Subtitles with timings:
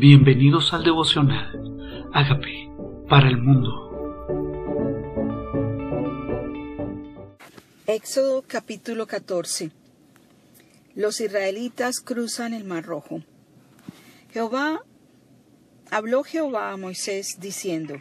[0.00, 2.08] Bienvenidos al devocional.
[2.14, 2.70] Hágame
[3.06, 3.68] para el mundo.
[7.86, 9.70] Éxodo capítulo 14.
[10.94, 13.20] Los israelitas cruzan el Mar Rojo.
[14.32, 14.80] Jehová
[15.90, 17.98] habló Jehová a Moisés diciendo: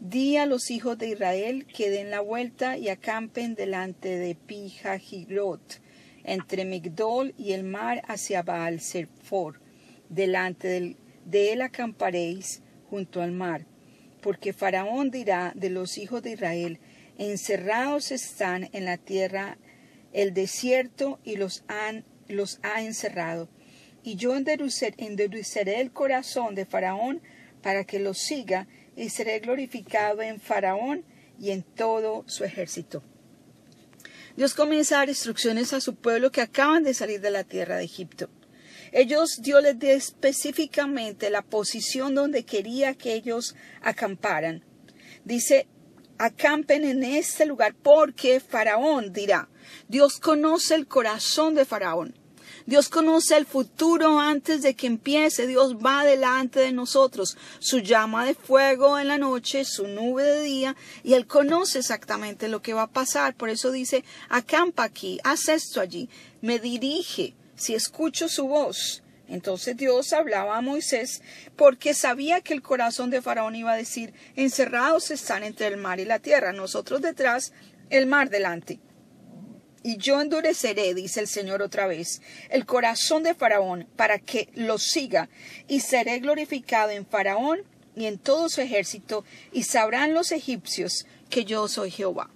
[0.00, 5.82] Di a los hijos de Israel que den la vuelta y acampen delante de Pijajirot,
[6.24, 9.60] entre Migdol y el mar hacia Baal Serfor,
[10.08, 10.96] delante del
[11.28, 13.66] de él acamparéis junto al mar,
[14.22, 16.80] porque Faraón dirá de los hijos de Israel,
[17.18, 19.58] encerrados están en la tierra
[20.12, 23.48] el desierto y los, han, los ha encerrado.
[24.02, 27.20] Y yo endureceré el corazón de Faraón
[27.62, 28.66] para que los siga,
[28.96, 31.04] y seré glorificado en Faraón
[31.38, 33.02] y en todo su ejército.
[34.36, 37.76] Dios comienza a dar instrucciones a su pueblo que acaban de salir de la tierra
[37.76, 38.30] de Egipto.
[38.92, 44.64] Ellos, Dios les dio específicamente la posición donde quería que ellos acamparan.
[45.24, 45.66] Dice,
[46.18, 49.48] acampen en este lugar porque Faraón dirá,
[49.88, 52.14] Dios conoce el corazón de Faraón.
[52.66, 55.46] Dios conoce el futuro antes de que empiece.
[55.46, 57.36] Dios va delante de nosotros.
[57.60, 62.48] Su llama de fuego en la noche, su nube de día, y Él conoce exactamente
[62.48, 63.34] lo que va a pasar.
[63.34, 66.10] Por eso dice, acampa aquí, haz esto allí,
[66.42, 69.02] me dirige si escucho su voz.
[69.28, 71.20] Entonces Dios hablaba a Moisés
[71.54, 76.00] porque sabía que el corazón de Faraón iba a decir, encerrados están entre el mar
[76.00, 77.52] y la tierra, nosotros detrás,
[77.90, 78.80] el mar delante.
[79.82, 84.78] Y yo endureceré, dice el Señor otra vez, el corazón de Faraón para que lo
[84.78, 85.28] siga,
[85.68, 87.60] y seré glorificado en Faraón
[87.94, 92.30] y en todo su ejército, y sabrán los egipcios que yo soy Jehová.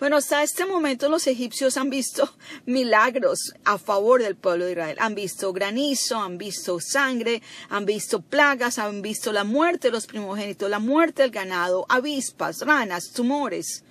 [0.00, 2.34] Bueno, hasta este momento los egipcios han visto
[2.64, 4.96] milagros a favor del pueblo de Israel.
[4.98, 10.06] Han visto granizo, han visto sangre, han visto plagas, han visto la muerte de los
[10.06, 13.84] primogénitos, la muerte del ganado, avispas, ranas, tumores.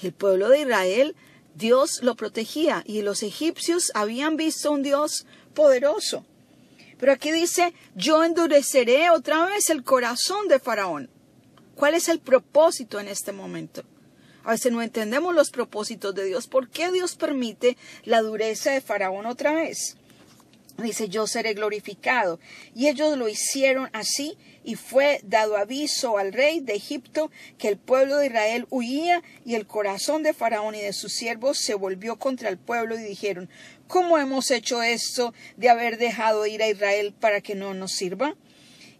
[0.00, 1.16] el pueblo de Israel,
[1.56, 6.24] Dios lo protegía y los egipcios habían visto un Dios poderoso.
[6.98, 11.10] Pero aquí dice, yo endureceré otra vez el corazón de Faraón.
[11.74, 13.82] ¿Cuál es el propósito en este momento?
[14.44, 16.46] A veces no entendemos los propósitos de Dios.
[16.46, 19.96] ¿Por qué Dios permite la dureza de Faraón otra vez?
[20.78, 22.40] Dice, yo seré glorificado.
[22.74, 27.76] Y ellos lo hicieron así y fue dado aviso al rey de Egipto que el
[27.76, 32.16] pueblo de Israel huía y el corazón de Faraón y de sus siervos se volvió
[32.16, 33.48] contra el pueblo y dijeron,
[33.86, 38.34] ¿cómo hemos hecho esto de haber dejado ir a Israel para que no nos sirva?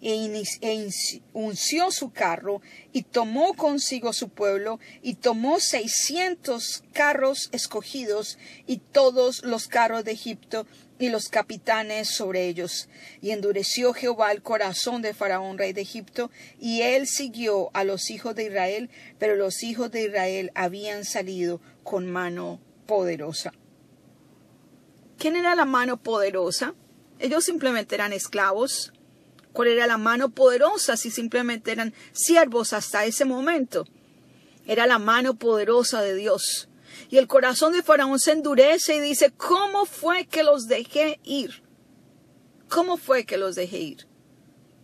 [0.03, 0.91] E, e
[1.33, 2.61] unció su carro
[2.93, 8.37] y tomó consigo su pueblo y tomó seiscientos carros escogidos
[8.67, 10.67] y todos los carros de Egipto
[10.99, 12.89] y los capitanes sobre ellos.
[13.21, 16.31] Y endureció Jehová el corazón de Faraón, rey de Egipto,
[16.61, 21.61] y él siguió a los hijos de Israel, pero los hijos de Israel habían salido
[21.83, 23.53] con mano poderosa.
[25.19, 26.75] ¿Quién era la mano poderosa?
[27.19, 28.93] Ellos simplemente eran esclavos,
[29.53, 33.87] cuál era la mano poderosa si simplemente eran siervos hasta ese momento.
[34.67, 36.69] Era la mano poderosa de Dios.
[37.11, 41.63] Y el corazón de Faraón se endurece y dice, ¿cómo fue que los dejé ir?
[42.69, 44.07] ¿Cómo fue que los dejé ir?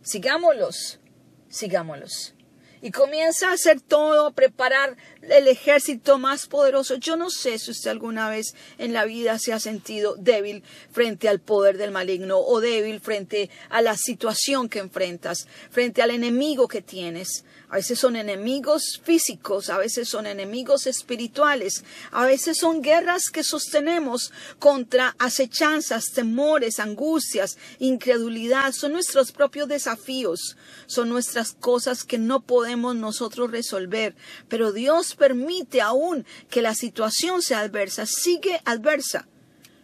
[0.03, 1.01] Sigámoslos,
[1.49, 2.35] sigámoslos
[2.83, 6.97] y comienza a hacer todo, a preparar el ejército más poderoso.
[6.97, 11.29] Yo no sé si usted alguna vez en la vida se ha sentido débil frente
[11.29, 16.69] al poder del maligno o débil frente a la situación que enfrentas, frente al enemigo
[16.69, 17.45] que tienes.
[17.71, 23.45] A veces son enemigos físicos, a veces son enemigos espirituales, a veces son guerras que
[23.45, 28.73] sostenemos contra acechanzas, temores, angustias, incredulidad.
[28.73, 34.17] Son nuestros propios desafíos, son nuestras cosas que no podemos nosotros resolver.
[34.49, 39.29] Pero Dios permite aún que la situación sea adversa, sigue adversa.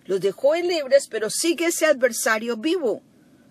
[0.07, 3.03] Los dejó libres, pero sigue ese adversario vivo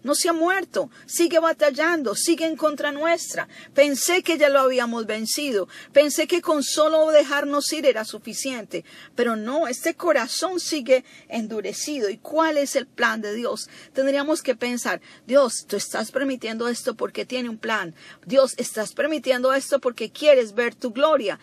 [0.04, 3.48] no se ha muerto, sigue batallando, sigue en contra nuestra.
[3.74, 8.86] Pensé que ya lo habíamos vencido, pensé que con solo dejarnos ir era suficiente,
[9.16, 12.10] pero no, este corazón sigue endurecido.
[12.10, 13.70] ¿Y cuál es el plan de Dios?
[13.94, 17.96] Tendríamos que pensar, Dios, tú estás permitiendo esto porque tiene un plan.
[18.26, 21.40] Dios, estás permitiendo esto porque quieres ver tu gloria.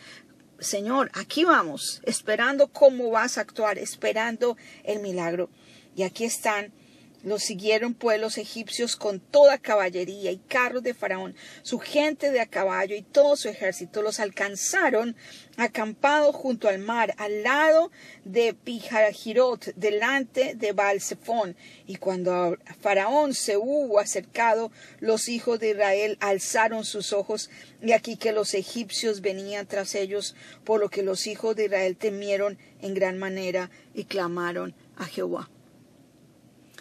[0.59, 5.49] Señor, aquí vamos, esperando cómo vas a actuar, esperando el milagro.
[5.97, 6.73] Y aquí están
[7.23, 12.41] Los siguieron pues los egipcios con toda caballería y carros de Faraón, su gente de
[12.41, 14.01] a caballo y todo su ejército.
[14.01, 15.15] Los alcanzaron
[15.59, 17.91] acampados junto al mar, al lado
[18.25, 21.57] de Pijarajirot, delante de Baalsefón.
[21.87, 27.51] Y cuando Faraón se hubo acercado, los hijos de Israel alzaron sus ojos,
[27.83, 30.35] y aquí que los egipcios venían tras ellos,
[30.65, 35.51] por lo que los hijos de Israel temieron en gran manera y clamaron a Jehová.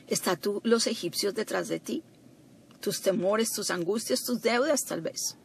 [0.10, 2.04] ¿Está tú los egipcios detrás de ti?
[2.80, 5.38] Tus temores, tus angustias, tus deudas tal vez.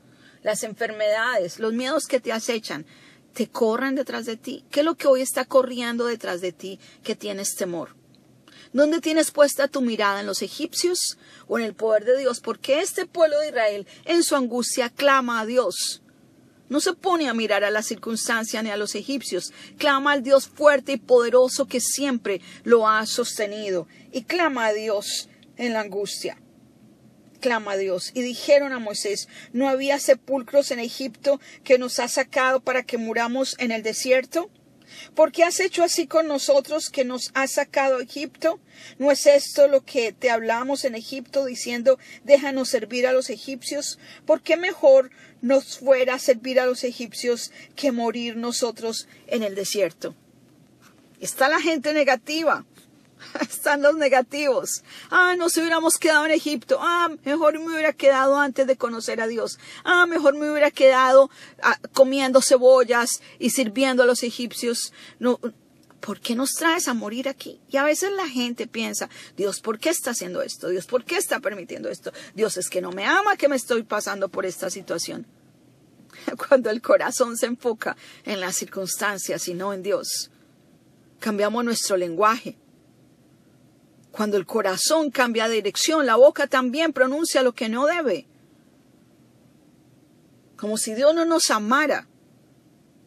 [0.43, 2.87] Las enfermedades, los miedos que te acechan,
[3.35, 4.65] te corran detrás de ti.
[4.71, 7.95] ¿Qué es lo que hoy está corriendo detrás de ti que tienes temor?
[8.73, 10.21] ¿Dónde tienes puesta tu mirada?
[10.21, 12.41] ¿En los egipcios o en el poder de Dios?
[12.41, 16.01] Porque este pueblo de Israel en su angustia clama a Dios.
[16.69, 20.49] No se pone a mirar a la circunstancia ni a los egipcios, clama al Dios
[20.49, 26.39] fuerte y poderoso que siempre lo ha sostenido y clama a Dios en la angustia.
[27.41, 28.11] Clama a Dios.
[28.15, 32.97] Y dijeron a Moisés, ¿no había sepulcros en Egipto que nos ha sacado para que
[32.97, 34.51] muramos en el desierto?
[35.15, 38.61] ¿Por qué has hecho así con nosotros que nos has sacado a Egipto?
[38.99, 43.99] ¿No es esto lo que te hablamos en Egipto diciendo, déjanos servir a los egipcios?
[44.27, 45.11] ¿Por qué mejor
[45.41, 50.15] nos fuera servir a los egipcios que morir nosotros en el desierto?
[51.21, 52.67] Está la gente negativa.
[53.41, 54.83] Están los negativos.
[55.11, 56.79] Ah, nos hubiéramos quedado en Egipto.
[56.81, 59.59] Ah, mejor me hubiera quedado antes de conocer a Dios.
[59.85, 61.31] Ah, mejor me hubiera quedado
[61.63, 64.93] ah, comiendo cebollas y sirviendo a los egipcios.
[65.19, 65.41] No,
[66.01, 67.61] ¿por qué nos traes a morir aquí?
[67.69, 70.69] Y a veces la gente piensa, Dios, ¿por qué está haciendo esto?
[70.69, 72.13] Dios, ¿por qué está permitiendo esto?
[72.35, 75.27] Dios es que no me ama que me estoy pasando por esta situación.
[76.49, 80.31] Cuando el corazón se enfoca en las circunstancias y no en Dios,
[81.21, 82.57] cambiamos nuestro lenguaje
[84.15, 88.29] cuando el corazón cambia de dirección, la boca también pronuncia lo que no debe.
[90.57, 92.07] Como si Dios no nos amara.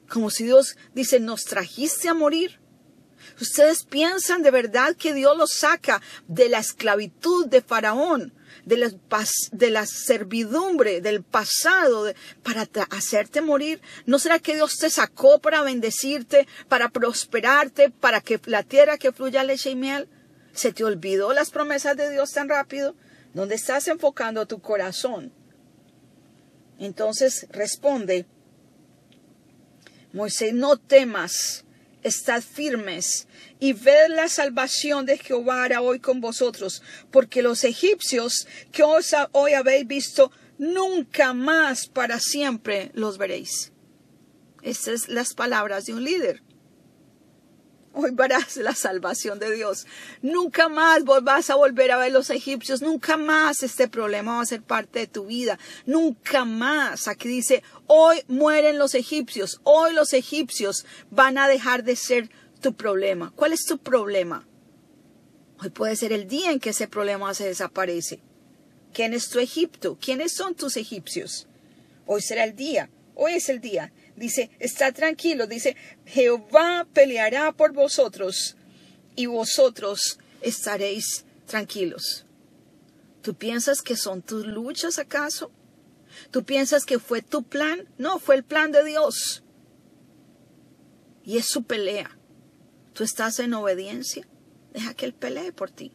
[0.10, 2.60] Como si Dios dice, nos trajiste a morir.
[3.40, 8.34] Ustedes piensan de verdad que Dios los saca de la esclavitud de Faraón,
[8.66, 8.92] de la,
[9.54, 12.12] de la servidumbre, del pasado,
[12.44, 13.82] para hacerte morir.
[14.06, 19.14] ¿No será que Dios te sacó para bendecirte, para prosperarte, para que la tierra que
[19.14, 20.10] fluya leche y miel?
[20.58, 22.96] ¿Se te olvidó las promesas de Dios tan rápido?
[23.36, 25.32] ¿Dónde estás enfocando tu corazón?
[26.80, 28.26] Entonces responde,
[30.14, 31.64] Moisés, no temas,
[32.02, 33.28] estad firmes
[33.60, 36.82] y ved la salvación de Jehová hará hoy con vosotros,
[37.12, 43.74] porque los egipcios que hoy habéis visto, nunca más para siempre los veréis.
[44.64, 46.42] Estas son las palabras de un líder.
[48.00, 49.88] Hoy verás la salvación de Dios.
[50.22, 52.84] Nunca más vas a volver a ver los egipcios.
[52.84, 55.58] Nunca más este problema va a ser parte de tu vida.
[55.88, 57.08] Nunca más.
[57.08, 59.62] Aquí dice, hoy mueren los egipcios.
[59.64, 62.30] Hoy los egipcios van a dejar de ser
[62.62, 63.34] tu problema.
[63.36, 64.48] ¿Cuál es tu problema?
[65.60, 68.20] Hoy puede ser el día en que ese problema se desaparece.
[68.94, 69.98] ¿Quién es tu Egipto?
[70.00, 71.48] ¿Quiénes son tus egipcios?
[72.06, 72.92] Hoy será el día.
[73.16, 78.58] Hoy es el día Dice, está tranquilo, dice, Jehová peleará por vosotros
[79.16, 82.26] y vosotros estaréis tranquilos.
[83.22, 85.52] ¿Tú piensas que son tus luchas acaso?
[86.32, 87.88] ¿Tú piensas que fue tu plan?
[88.00, 89.44] No, fue el plan de Dios.
[91.24, 92.18] Y es su pelea.
[92.94, 94.28] ¿Tú estás en obediencia?
[94.74, 95.92] Deja que Él pelee por ti.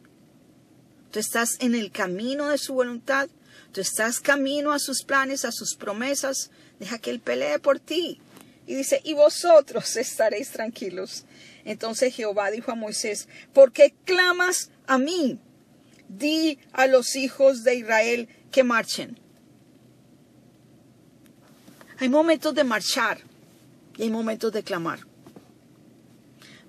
[1.11, 3.29] ¿Tú estás en el camino de su voluntad?
[3.73, 6.51] ¿Tú estás camino a sus planes, a sus promesas?
[6.79, 8.19] Deja que Él pelee por ti.
[8.65, 11.25] Y dice, y vosotros estaréis tranquilos.
[11.65, 15.39] Entonces Jehová dijo a Moisés, ¿por qué clamas a mí?
[16.07, 19.17] Di a los hijos de Israel que marchen.
[21.99, 23.19] Hay momentos de marchar
[23.97, 24.99] y hay momentos de clamar.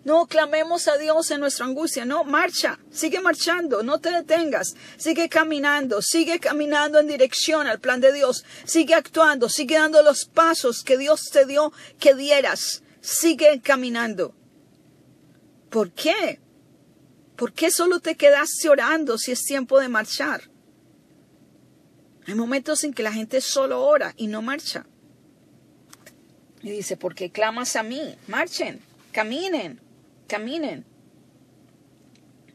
[0.05, 5.31] No clamemos a Dios en nuestra angustia, no, marcha, sigue marchando, no te detengas, sigue
[5.31, 10.85] caminando, sigue caminando en dirección al plan de Dios, sigue actuando, sigue dando los pasos
[10.85, 14.35] que Dios te dio que dieras, sigue caminando.
[15.71, 16.39] ¿Por qué?
[17.35, 20.51] ¿Por qué solo te quedaste orando si es tiempo de marchar?
[22.27, 24.87] Hay momentos en que la gente solo ora y no marcha.
[26.63, 28.17] Y dice, ¿por qué clamas a mí?
[28.29, 28.83] Marchen,
[29.13, 29.84] caminen
[30.27, 30.85] caminen.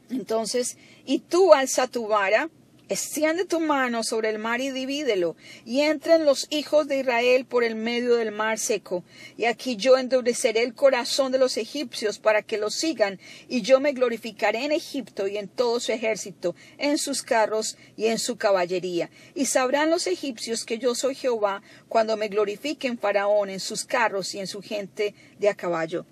[0.09, 2.49] Entonces, y tú alza tu vara
[2.91, 7.63] Extiende tu mano sobre el mar y divídelo, y entren los hijos de Israel por
[7.63, 9.03] el medio del mar seco.
[9.37, 13.79] Y aquí yo endureceré el corazón de los egipcios para que los sigan, y yo
[13.79, 18.37] me glorificaré en Egipto y en todo su ejército, en sus carros y en su
[18.37, 19.11] caballería.
[19.35, 24.33] Y sabrán los egipcios que yo soy Jehová cuando me glorifiquen Faraón en sus carros
[24.33, 26.07] y en su gente de a caballo.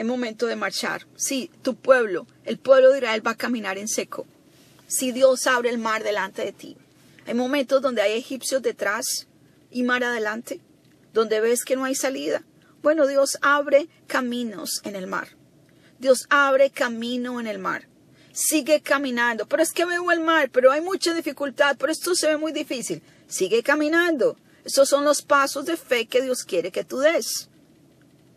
[0.00, 1.06] Hay momento de marchar.
[1.14, 4.26] Sí, tu pueblo, el pueblo de Israel va a caminar en seco
[4.86, 6.78] si Dios abre el mar delante de ti.
[7.26, 9.26] Hay momentos donde hay egipcios detrás
[9.70, 10.62] y mar adelante,
[11.12, 12.42] donde ves que no hay salida.
[12.80, 15.36] Bueno, Dios abre caminos en el mar.
[15.98, 17.86] Dios abre camino en el mar.
[18.32, 19.46] Sigue caminando.
[19.48, 22.52] Pero es que veo el mar, pero hay mucha dificultad, pero esto se ve muy
[22.52, 23.02] difícil.
[23.28, 24.38] Sigue caminando.
[24.64, 27.49] Esos son los pasos de fe que Dios quiere que tú des.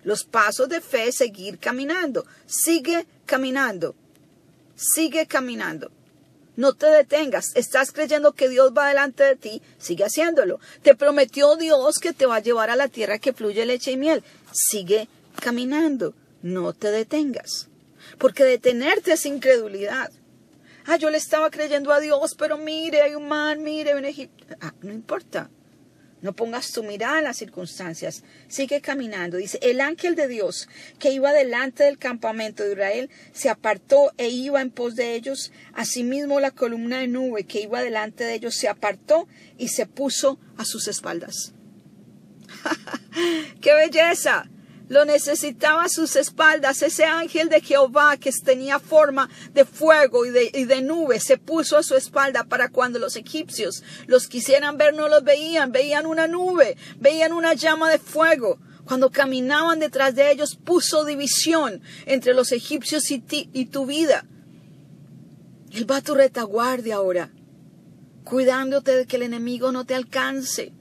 [0.03, 2.25] Los pasos de fe seguir caminando.
[2.45, 3.95] Sigue caminando.
[4.75, 5.91] Sigue caminando.
[6.55, 7.51] No te detengas.
[7.55, 9.61] Estás creyendo que Dios va delante de ti.
[9.79, 10.59] Sigue haciéndolo.
[10.81, 13.97] Te prometió Dios que te va a llevar a la tierra que fluye leche y
[13.97, 14.23] miel.
[14.51, 15.07] Sigue
[15.39, 16.13] caminando.
[16.41, 17.69] No te detengas.
[18.19, 20.11] Porque detenerte es incredulidad.
[20.85, 24.45] Ah, yo le estaba creyendo a Dios, pero mire, hay un mar, mire, en Egipto.
[24.59, 25.49] Ah, no importa.
[26.23, 28.23] No pongas tu mirada en las circunstancias.
[28.47, 29.35] Sigue caminando.
[29.35, 34.29] Dice, el ángel de Dios que iba delante del campamento de Israel se apartó e
[34.29, 35.51] iba en pos de ellos.
[35.73, 39.27] Asimismo la columna de nube que iba delante de ellos se apartó
[39.57, 41.53] y se puso a sus espaldas.
[43.61, 44.49] ¡Qué belleza!
[44.89, 50.29] Lo necesitaba a sus espaldas ese ángel de Jehová que tenía forma de fuego y
[50.29, 51.19] de, y de, nube.
[51.19, 55.71] Se puso a su espalda para cuando los egipcios los quisieran ver no los veían.
[55.71, 58.59] Veían una nube, veían una llama de fuego.
[58.83, 64.25] Cuando caminaban detrás de ellos puso división entre los egipcios y, ti, y tu vida.
[65.71, 67.31] Él va a tu retaguardia ahora,
[68.25, 70.73] cuidándote de que el enemigo no te alcance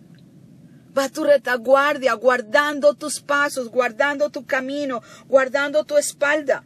[0.97, 6.65] Va tu retaguardia, guardando tus pasos, guardando tu camino, guardando tu espalda.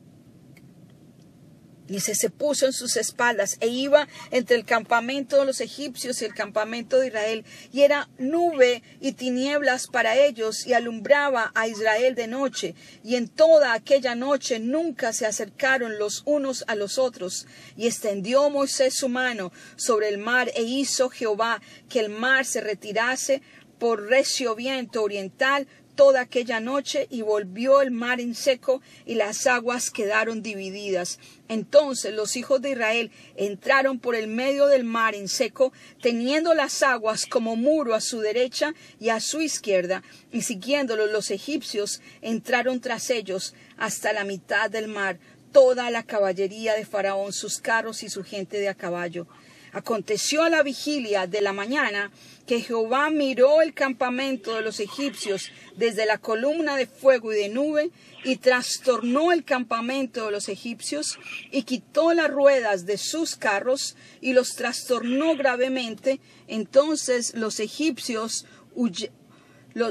[1.88, 6.20] Y ese se puso en sus espaldas e iba entre el campamento de los egipcios
[6.20, 7.44] y el campamento de Israel.
[7.72, 12.74] Y era nube y tinieblas para ellos y alumbraba a Israel de noche.
[13.04, 17.46] Y en toda aquella noche nunca se acercaron los unos a los otros.
[17.76, 22.60] Y extendió Moisés su mano sobre el mar e hizo Jehová que el mar se
[22.60, 23.42] retirase
[23.78, 25.66] por recio viento oriental
[25.96, 31.18] toda aquella noche y volvió el mar en seco y las aguas quedaron divididas.
[31.48, 36.82] Entonces los hijos de Israel entraron por el medio del mar en seco, teniendo las
[36.82, 42.80] aguas como muro a su derecha y a su izquierda, y siguiéndolos los egipcios entraron
[42.80, 45.18] tras ellos hasta la mitad del mar,
[45.50, 49.26] toda la caballería de Faraón, sus carros y su gente de a caballo.
[49.72, 52.10] Aconteció a la vigilia de la mañana
[52.46, 57.48] que Jehová miró el campamento de los egipcios desde la columna de fuego y de
[57.48, 57.90] nube
[58.24, 61.18] y trastornó el campamento de los egipcios
[61.50, 66.20] y quitó las ruedas de sus carros y los trastornó gravemente.
[66.46, 68.46] Entonces los egipcios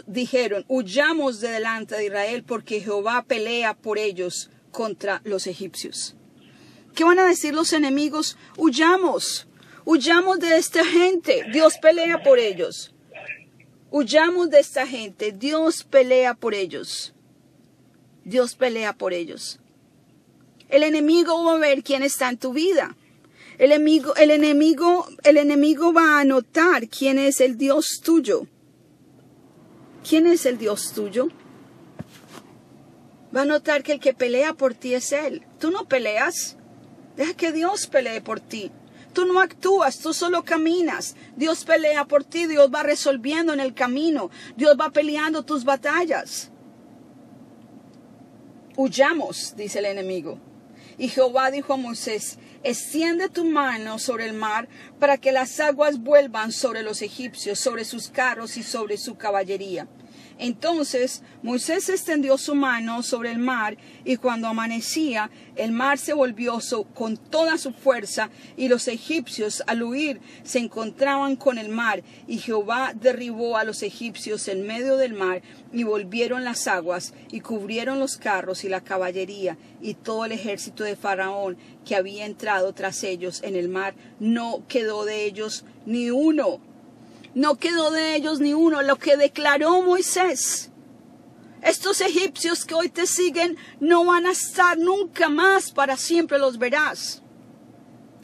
[0.07, 6.15] dijeron, huyamos de delante de Israel porque Jehová pelea por ellos contra los egipcios.
[6.93, 8.37] ¿Qué van a decir los enemigos?
[8.57, 9.47] Huyamos.
[9.85, 11.45] Huyamos de esta gente.
[11.53, 12.93] Dios pelea por ellos.
[13.91, 15.31] Huyamos de esta gente.
[15.31, 17.13] Dios pelea por ellos.
[18.23, 19.59] Dios pelea por ellos.
[20.69, 22.97] El enemigo va a ver quién está en tu vida.
[23.59, 28.47] El enemigo, el enemigo, el enemigo va a notar quién es el Dios tuyo.
[30.07, 31.29] ¿Quién es el Dios tuyo?
[33.35, 35.43] Va a notar que el que pelea por ti es Él.
[35.59, 36.57] Tú no peleas.
[37.15, 38.71] Deja que Dios pelee por ti.
[39.15, 41.15] Tú no actúas, tú solo caminas.
[41.37, 46.51] Dios pelea por ti, Dios va resolviendo en el camino, Dios va peleando tus batallas.
[48.75, 50.37] Huyamos, dice el enemigo.
[50.97, 54.67] Y Jehová dijo a Moisés, extiende tu mano sobre el mar
[54.99, 59.87] para que las aguas vuelvan sobre los egipcios, sobre sus carros y sobre su caballería.
[60.37, 66.59] Entonces Moisés extendió su mano sobre el mar y cuando amanecía el mar se volvió
[66.93, 72.39] con toda su fuerza y los egipcios al huir se encontraban con el mar y
[72.39, 77.99] Jehová derribó a los egipcios en medio del mar y volvieron las aguas y cubrieron
[77.99, 83.03] los carros y la caballería y todo el ejército de Faraón que había entrado tras
[83.03, 86.59] ellos en el mar no quedó de ellos ni uno
[87.35, 90.71] no quedó de ellos ni uno, lo que declaró Moisés.
[91.61, 96.57] Estos egipcios que hoy te siguen no van a estar nunca más, para siempre los
[96.57, 97.21] verás.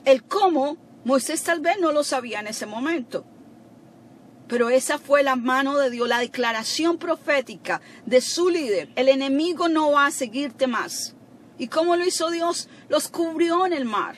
[0.06, 3.26] El cómo, Moisés tal vez no lo sabía en ese momento.
[4.48, 8.92] Pero esa fue la mano de Dios, la declaración profética de su líder.
[8.96, 11.16] El enemigo no va a seguirte más.
[11.58, 12.70] ¿Y cómo lo hizo Dios?
[12.90, 14.18] Los cubrió en el mar.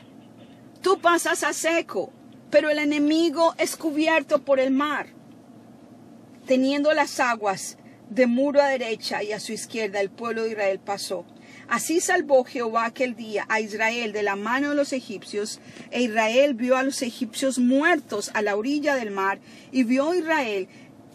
[0.82, 2.12] Tú pasas a seco,
[2.54, 5.08] pero el enemigo es cubierto por el mar.
[6.46, 7.80] Teniendo las aguas
[8.12, 11.26] de muro a derecha y a su izquierda, el pueblo de Israel pasó.
[11.68, 16.54] Así salvó Jehová aquel día a Israel de la mano de los egipcios, e Israel
[16.54, 19.40] vio a los egipcios muertos a la orilla del mar,
[19.72, 20.68] y vio Israel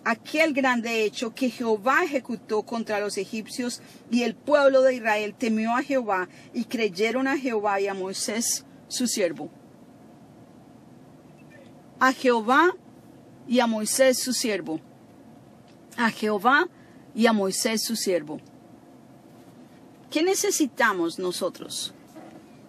[0.02, 3.80] aquel grande hecho que Jehová ejecutó contra los egipcios,
[4.11, 8.64] y el pueblo de Israel temió a Jehová, y creyeron a Jehová y a Moisés
[8.88, 9.52] su siervo.
[12.00, 12.75] A Jehová
[13.47, 14.81] y a Moisés su siervo.
[15.97, 16.69] A Jehová
[17.14, 18.40] y a Moisés su siervo.
[20.11, 21.93] ¿Qué necesitamos nosotros?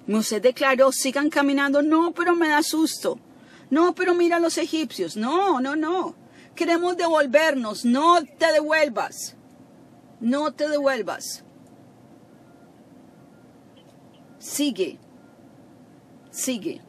[0.08, 1.82] Moisés declaró, sigan caminando.
[1.82, 3.20] No, pero me da susto.
[3.70, 5.16] No, pero mira a los egipcios.
[5.16, 6.16] No, no, no.
[6.56, 7.86] Queremos devolvernos.
[7.86, 9.36] No te devuelvas.
[10.20, 11.44] No te devuelvas.
[14.40, 14.98] Sigue.
[16.32, 16.82] Sigue.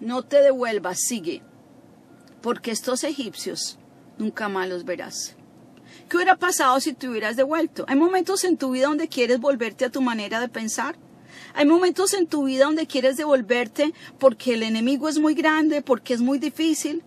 [0.00, 1.42] No te devuelvas, sigue.
[2.40, 3.78] Porque estos egipcios
[4.16, 5.34] nunca más los verás.
[6.08, 7.84] ¿Qué hubiera pasado si te hubieras devuelto?
[7.88, 10.96] Hay momentos en tu vida donde quieres volverte a tu manera de pensar.
[11.54, 16.14] Hay momentos en tu vida donde quieres devolverte porque el enemigo es muy grande, porque
[16.14, 17.02] es muy difícil.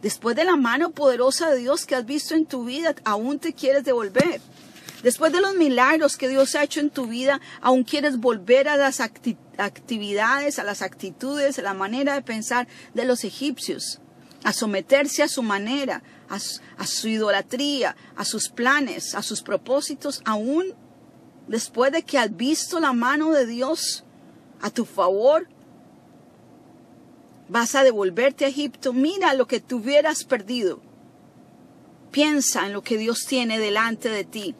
[0.00, 3.52] Después de la mano poderosa de Dios que has visto en tu vida, aún te
[3.52, 4.40] quieres devolver.
[5.02, 8.76] Después de los milagros que Dios ha hecho en tu vida, aún quieres volver a
[8.76, 9.00] las
[9.62, 14.00] actividades, a las actitudes, a la manera de pensar de los egipcios,
[14.44, 20.74] a someterse a su manera, a, su idolatría, a sus planes, a sus propósitos, aún
[21.46, 24.04] después de que has visto la mano de Dios
[24.60, 25.48] a tu favor,
[27.48, 28.92] vas a devolverte a Egipto.
[28.92, 30.80] Mira lo que tú hubieras perdido.
[32.10, 34.54] Piensa en lo que Dios tiene delante de ti.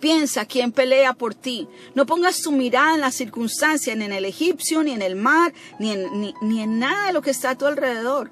[0.00, 1.68] Piensa quién pelea por ti.
[1.94, 5.52] No pongas tu mirada en la circunstancia, ni en el egipcio, ni en el mar,
[5.78, 8.30] ni en, ni, en nada de lo que está a tu alrededor.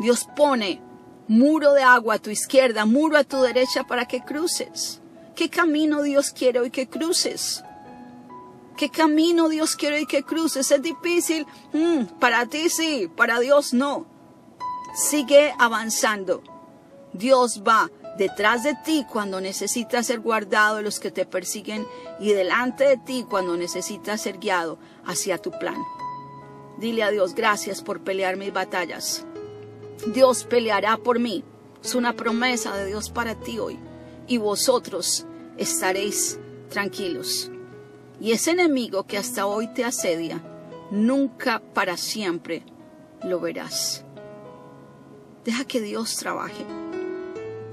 [0.00, 0.80] Dios pone
[1.28, 5.00] muro de agua a tu izquierda, muro a tu derecha para que cruces.
[5.36, 7.62] ¿Qué camino Dios quiere hoy que cruces?
[8.76, 10.70] ¿Qué camino Dios quiere hoy que cruces?
[10.70, 11.46] ¿Es difícil?
[11.72, 14.06] Mm, para ti sí, para Dios no.
[14.94, 16.42] Sigue avanzando.
[17.12, 21.86] Dios va detrás de ti cuando necesitas ser guardado de los que te persiguen
[22.18, 25.80] y delante de ti cuando necesitas ser guiado hacia tu plan.
[26.78, 29.24] Dile a Dios gracias por pelear mis batallas.
[30.06, 31.44] Dios peleará por mí.
[31.82, 33.78] Es una promesa de Dios para ti hoy.
[34.26, 35.24] Y vosotros
[35.56, 37.50] estaréis tranquilos.
[38.20, 40.42] Y ese enemigo que hasta hoy te asedia,
[40.90, 42.64] nunca para siempre
[43.22, 44.04] lo verás.
[45.44, 46.87] Deja que Dios trabaje.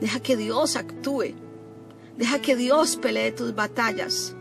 [0.01, 1.35] Deja que Dios actúe.
[2.17, 4.35] Deja que Dios pelee tus batallas.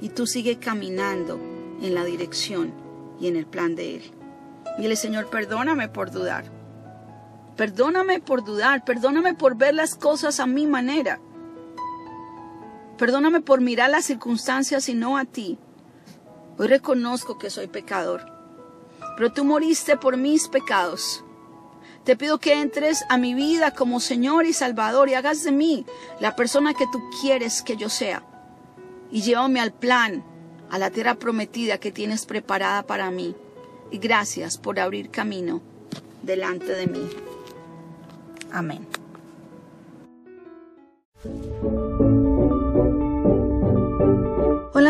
[0.00, 1.40] Y tú sigue caminando
[1.80, 2.72] en la dirección
[3.20, 4.12] y en el plan de Él.
[4.78, 6.44] Dile, Señor, perdóname por dudar.
[7.56, 8.84] Perdóname por dudar.
[8.84, 11.20] Perdóname por ver las cosas a mi manera.
[12.96, 15.58] Perdóname por mirar las circunstancias y no a ti.
[16.58, 18.22] Hoy reconozco que soy pecador.
[19.16, 21.24] Pero tú moriste por mis pecados
[22.08, 25.84] te pido que entres a mi vida como Señor y Salvador y hagas de mí
[26.20, 28.22] la persona que tú quieres que yo sea.
[29.10, 30.24] Y llévame al plan,
[30.70, 33.36] a la tierra prometida que tienes preparada para mí.
[33.90, 35.60] Y gracias por abrir camino
[36.22, 37.10] delante de mí.
[38.52, 38.86] Amén.